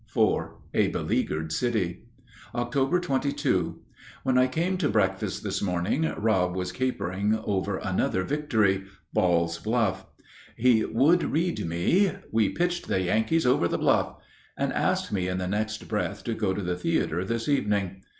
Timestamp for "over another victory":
7.45-8.85